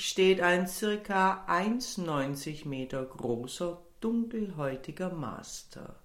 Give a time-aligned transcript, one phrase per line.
[0.00, 6.00] steht ein circa 1,90 Meter großer, dunkelhäutiger Master.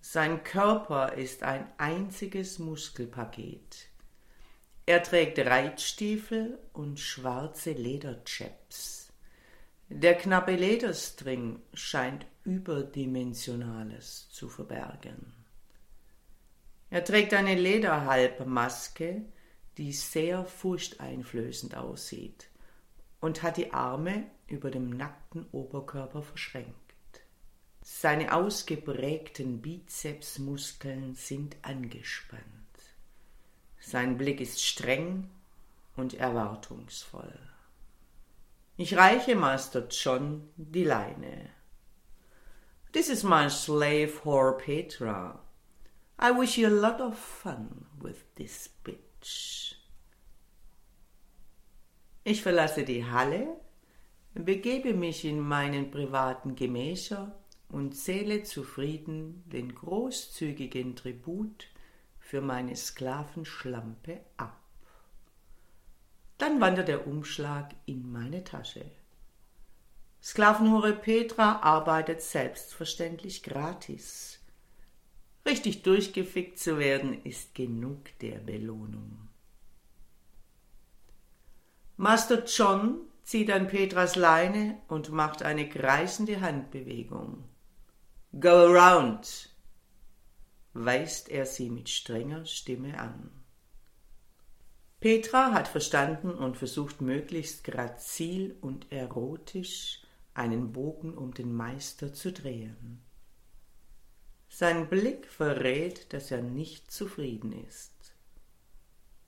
[0.00, 3.88] Sein Körper ist ein einziges Muskelpaket.
[4.86, 9.12] Er trägt Reitstiefel und schwarze Lederchaps.
[9.88, 15.32] Der knappe Lederstring scheint Überdimensionales zu verbergen.
[16.90, 19.24] Er trägt eine Lederhalbmaske,
[19.78, 22.50] die sehr furchteinflößend aussieht,
[23.24, 26.74] und hat die Arme über dem nackten Oberkörper verschränkt.
[27.80, 32.44] Seine ausgeprägten Bizepsmuskeln sind angespannt.
[33.80, 35.30] Sein Blick ist streng
[35.96, 37.38] und erwartungsvoll.
[38.76, 41.48] Ich reiche Master John die Leine.
[42.92, 45.40] This is my slave whore Petra.
[46.20, 49.76] I wish you a lot of fun with this bitch.
[52.26, 53.46] Ich verlasse die Halle,
[54.32, 61.66] begebe mich in meinen privaten Gemächer und zähle zufrieden den großzügigen Tribut
[62.18, 64.58] für meine Sklavenschlampe ab.
[66.38, 68.90] Dann wandert der Umschlag in meine Tasche.
[70.22, 74.40] Sklavenhure Petra arbeitet selbstverständlich gratis.
[75.44, 79.28] Richtig durchgefickt zu werden ist genug der Belohnung.
[81.96, 87.44] Master John zieht an Petras Leine und macht eine kreisende Handbewegung.
[88.38, 89.50] Go around,
[90.72, 93.30] weist er sie mit strenger Stimme an.
[94.98, 100.02] Petra hat verstanden und versucht möglichst grazil und erotisch
[100.32, 103.04] einen Bogen um den Meister zu drehen.
[104.48, 108.14] Sein Blick verrät, dass er nicht zufrieden ist.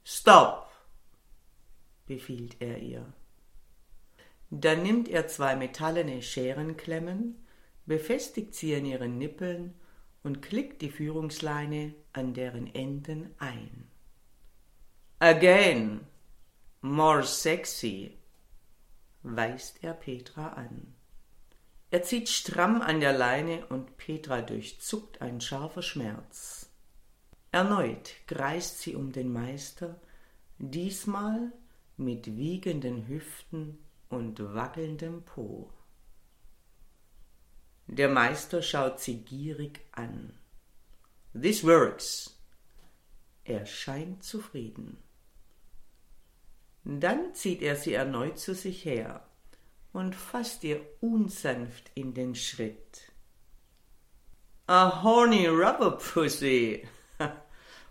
[0.03, 0.66] Stopp!
[2.07, 3.13] Befiehlt er ihr.
[4.51, 7.37] Dann nimmt er zwei metallene Scherenklemmen,
[7.85, 9.75] befestigt sie an ihren Nippeln
[10.23, 13.89] und klickt die Führungsleine an deren Enden ein.
[15.19, 16.01] Again,
[16.81, 18.19] more sexy,
[19.23, 20.95] weist er Petra an.
[21.91, 26.71] Er zieht stramm an der Leine und Petra durchzuckt ein scharfer Schmerz.
[27.53, 30.01] Erneut kreist sie um den Meister,
[30.59, 31.53] diesmal
[31.97, 35.71] mit wiegenden Hüften und wackelndem Po.
[37.87, 40.39] Der Meister schaut sie gierig an.
[41.33, 42.39] This works.
[43.45, 44.99] Er scheint zufrieden.
[46.85, 49.27] Dann zieht er sie erneut zu sich her
[49.93, 53.13] und fasst ihr unsanft in den Schritt.
[54.67, 56.87] A horny rubber pussy!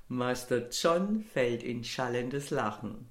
[0.07, 3.09] Master John fällt in schallendes Lachen.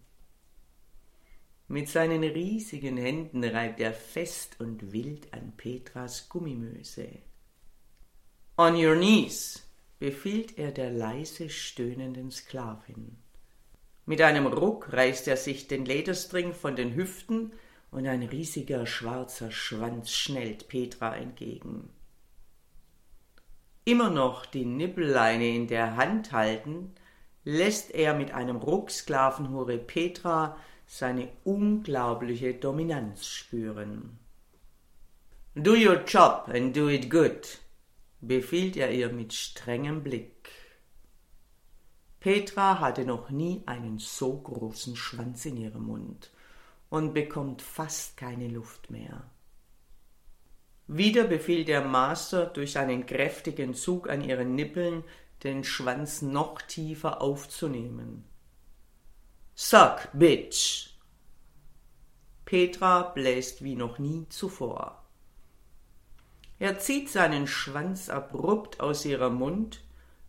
[1.66, 7.08] Mit seinen riesigen Händen reibt er fest und wild an Petras Gummimöse.
[8.58, 9.66] On your knees,
[9.98, 13.16] befiehlt er der leise stöhnenden Sklavin.
[14.04, 17.52] Mit einem Ruck reißt er sich den Lederstring von den Hüften
[17.90, 21.88] und ein riesiger schwarzer Schwanz schnellt Petra entgegen.
[23.86, 26.98] Immer noch die Nippelleine in der Hand haltend,
[27.44, 30.58] lässt er mit einem Ruck Sklavenhure Petra
[30.96, 34.16] seine unglaubliche Dominanz spüren.
[35.56, 37.58] Do your job and do it good,
[38.20, 40.52] befiehlt er ihr mit strengem Blick.
[42.20, 46.30] Petra hatte noch nie einen so großen Schwanz in ihrem Mund
[46.90, 49.24] und bekommt fast keine Luft mehr.
[50.86, 55.02] Wieder befiehlt der Master durch einen kräftigen Zug an ihren Nippeln,
[55.42, 58.24] den Schwanz noch tiefer aufzunehmen.
[59.54, 60.90] Suck, bitch!
[62.44, 65.04] Petra bläst wie noch nie zuvor.
[66.58, 69.84] Er zieht seinen Schwanz abrupt aus ihrem Mund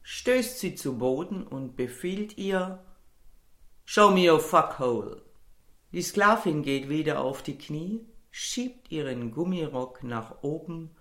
[0.06, 2.80] stößt sie zu Boden und befiehlt ihr
[3.86, 5.24] Show me your fuckhole.
[5.92, 10.96] Die Sklavin geht wieder auf die Knie, schiebt ihren Gummirock nach oben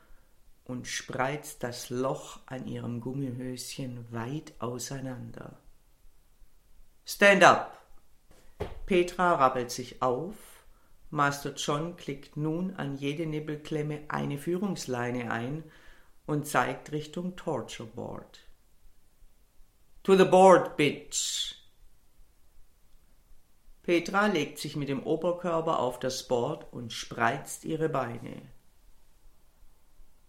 [0.64, 5.58] und spreizt das Loch an ihrem Gummihöschen weit auseinander.
[7.04, 7.83] Stand up!
[8.86, 10.34] Petra rappelt sich auf,
[11.10, 15.62] Master John klickt nun an jede Nippelklemme eine Führungsleine ein
[16.26, 18.40] und zeigt Richtung Torture Board.
[20.02, 21.54] To the board, bitch!
[23.84, 28.42] Petra legt sich mit dem Oberkörper auf das Board und spreizt ihre Beine.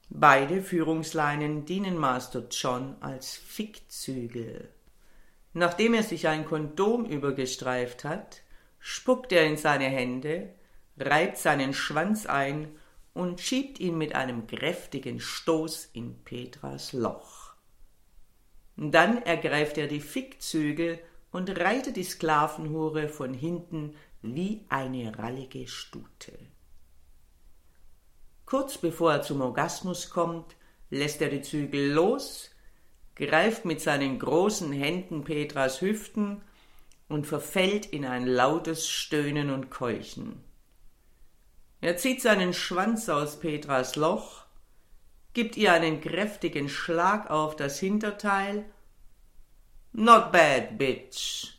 [0.09, 4.75] Beide Führungsleinen dienen Master John als Fickzügel.
[5.57, 8.41] Nachdem er sich ein Kondom übergestreift hat,
[8.77, 10.53] spuckt er in seine Hände,
[10.97, 12.77] reibt seinen Schwanz ein
[13.13, 17.53] und schiebt ihn mit einem kräftigen Stoß in Petras Loch.
[18.75, 20.99] Dann ergreift er die Fickzügel
[21.31, 26.37] und reitet die Sklavenhure von hinten wie eine rallige Stute.
[28.45, 30.57] Kurz bevor er zum Orgasmus kommt,
[30.89, 32.51] lässt er die Zügel los,
[33.15, 36.41] greift mit seinen großen Händen Petras Hüften
[37.07, 40.44] und verfällt in ein lautes Stöhnen und Keuchen.
[41.81, 44.45] Er zieht seinen Schwanz aus Petras Loch,
[45.33, 48.65] gibt ihr einen kräftigen Schlag auf das Hinterteil.
[49.91, 51.56] Not bad, bitch.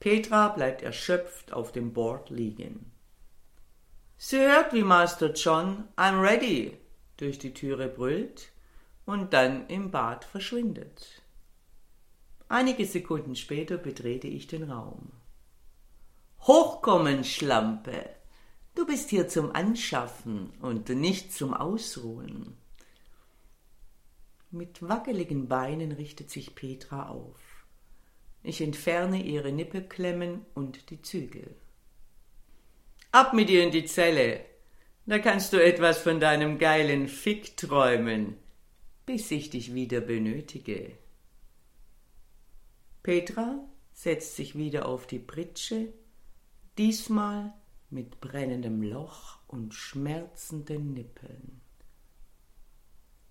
[0.00, 2.92] Petra bleibt erschöpft auf dem Board liegen.
[4.16, 6.76] Sie hört, wie Master John I'm ready
[7.18, 8.52] durch die Türe brüllt
[9.08, 11.22] und dann im Bad verschwindet.
[12.50, 15.12] Einige Sekunden später betrete ich den Raum.
[16.42, 18.10] Hochkommen, Schlampe!
[18.74, 22.58] Du bist hier zum Anschaffen und nicht zum Ausruhen.
[24.50, 27.64] Mit wackeligen Beinen richtet sich Petra auf.
[28.42, 31.56] Ich entferne ihre Nippelklemmen und die Zügel.
[33.10, 34.44] Ab mit ihr in die Zelle.
[35.06, 38.36] Da kannst du etwas von deinem geilen Fick träumen,
[39.08, 40.92] bis ich dich wieder benötige.
[43.02, 45.94] Petra setzt sich wieder auf die Pritsche,
[46.76, 47.54] diesmal
[47.88, 51.62] mit brennendem Loch und schmerzenden Nippeln.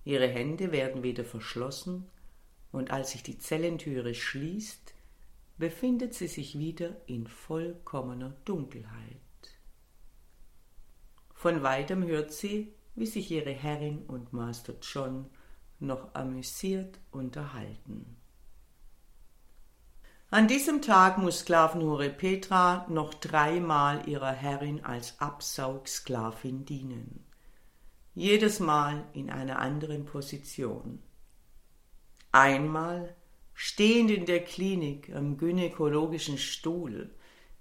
[0.03, 2.09] Ihre Hände werden wieder verschlossen,
[2.71, 4.95] und als sich die Zellentüre schließt,
[5.59, 9.19] befindet sie sich wieder in vollkommener Dunkelheit.
[11.35, 15.29] Von weitem hört sie, wie sich ihre Herrin und Master John
[15.79, 18.17] noch amüsiert unterhalten.
[20.29, 27.23] An diesem Tag muss Sklavenhure Petra noch dreimal ihrer Herrin als Absaugsklavin dienen.
[28.13, 31.01] Jedes Mal in einer anderen Position.
[32.33, 33.15] Einmal
[33.53, 37.09] stehend in der Klinik am gynäkologischen Stuhl,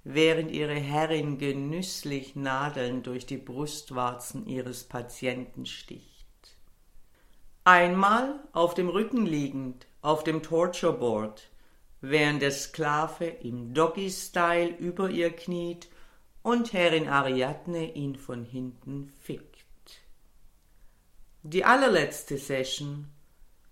[0.03, 6.16] während ihre Herrin genüsslich Nadeln durch die Brustwarzen ihres Patienten sticht.
[7.69, 11.51] Einmal auf dem Rücken liegend, auf dem Torture Board,
[12.01, 15.89] während der Sklave im Doggy-Style über ihr kniet
[16.45, 19.67] und Herrin Ariadne ihn von hinten fickt.
[21.43, 23.09] Die allerletzte Session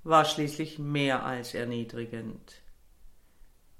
[0.03, 2.63] war schließlich mehr als erniedrigend.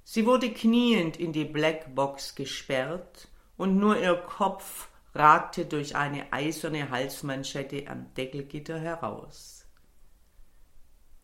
[0.05, 3.27] Sie wurde kniend in die Blackbox gesperrt
[3.57, 9.64] und nur ihr Kopf ragte durch eine eiserne Halsmanschette am Deckelgitter heraus.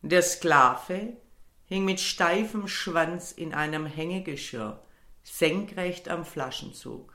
[0.02, 1.18] Der Sklave
[1.66, 4.82] hing mit steifem Schwanz in einem Hängegeschirr,
[5.22, 7.12] senkrecht am Flaschenzug.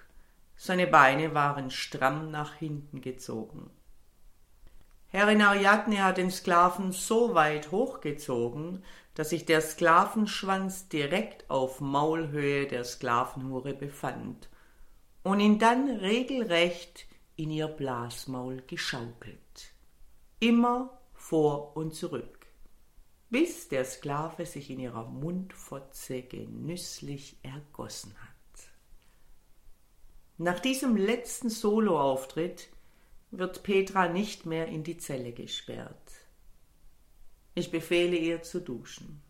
[0.56, 3.72] Seine Beine waren stramm nach hinten gezogen.
[5.08, 8.84] Herrin Ariadne hat den Sklaven so weit hochgezogen,
[9.16, 14.48] dass sich der Sklavenschwanz direkt auf Maulhöhe der Sklavenhure befand
[15.24, 19.74] und ihn dann regelrecht in ihr Blasmaul geschaukelt.
[20.40, 22.35] Immer vor und zurück
[23.30, 28.36] bis der Sklave sich in ihrer Mundfotze genüsslich ergossen hat.
[30.38, 32.70] Nach diesem letzten Soloauftritt
[33.32, 36.12] wird Petra nicht mehr in die Zelle gesperrt.
[37.54, 39.22] Ich befehle ihr zu duschen.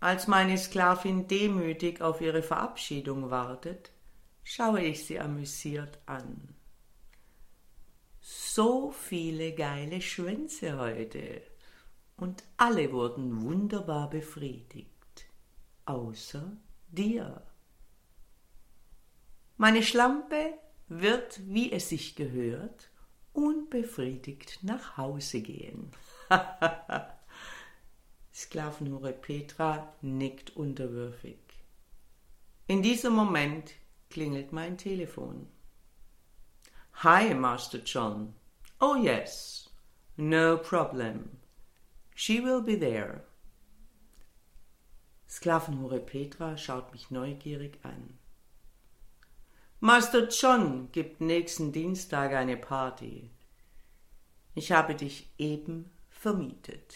[0.00, 3.90] Als meine Sklavin demütig auf ihre Verabschiedung wartet,
[4.44, 6.54] schaue ich sie amüsiert an.
[8.20, 11.42] So viele geile Schwänze heute
[12.16, 15.26] und alle wurden wunderbar befriedigt,
[15.84, 16.56] außer
[16.88, 17.42] dir.
[19.56, 20.54] Meine Schlampe
[20.88, 22.90] wird, wie es sich gehört,
[23.32, 25.90] unbefriedigt nach Hause gehen.
[28.34, 31.38] Sklavenhure Petra nickt unterwürfig.
[32.66, 33.72] In diesem Moment
[34.10, 35.46] klingelt mein Telefon.
[37.02, 38.34] Hi, Master John.
[38.80, 39.70] Oh yes,
[40.16, 41.43] no problem.
[42.14, 43.24] She will be there.
[45.28, 48.18] Sklavenhure Petra schaut mich neugierig an.
[49.80, 53.30] Master John gibt nächsten Dienstag eine Party.
[54.54, 56.94] Ich habe dich eben vermietet.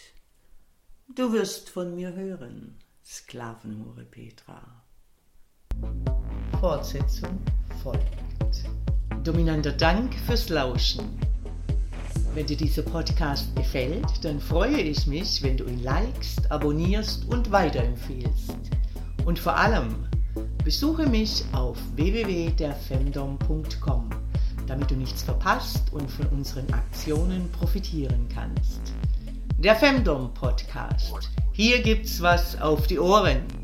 [1.13, 4.83] Du wirst von mir hören, Sklavenhure Petra.
[6.59, 7.39] Fortsetzung
[7.83, 8.05] folgt.
[9.23, 11.28] Dominanter Dank fürs Lauschen.
[12.39, 17.51] Wenn dir dieser Podcast gefällt, dann freue ich mich, wenn du ihn likest, abonnierst und
[17.51, 18.55] weiterempfehlst.
[19.25, 20.07] Und vor allem
[20.63, 24.09] Besuche mich auf www.derfemdom.com,
[24.67, 28.93] damit du nichts verpasst und von unseren Aktionen profitieren kannst.
[29.57, 31.29] Der Femdom Podcast.
[31.51, 33.58] Hier gibt's was auf die Ohren.